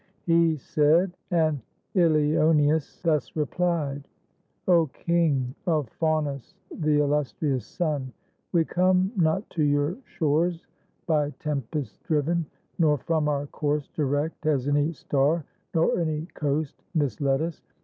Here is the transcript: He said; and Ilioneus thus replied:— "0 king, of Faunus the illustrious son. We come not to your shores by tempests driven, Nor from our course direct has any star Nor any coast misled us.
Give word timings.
He 0.25 0.57
said; 0.57 1.15
and 1.29 1.61
Ilioneus 1.93 3.03
thus 3.03 3.35
replied:— 3.35 4.07
"0 4.65 4.87
king, 4.87 5.53
of 5.67 5.89
Faunus 5.89 6.55
the 6.71 6.97
illustrious 6.99 7.67
son. 7.67 8.11
We 8.51 8.65
come 8.65 9.11
not 9.15 9.47
to 9.51 9.63
your 9.63 9.97
shores 10.05 10.65
by 11.05 11.29
tempests 11.37 11.99
driven, 11.99 12.47
Nor 12.79 12.97
from 12.97 13.27
our 13.27 13.45
course 13.45 13.89
direct 13.89 14.43
has 14.45 14.67
any 14.67 14.91
star 14.91 15.45
Nor 15.75 15.99
any 15.99 16.25
coast 16.33 16.81
misled 16.95 17.43
us. 17.43 17.61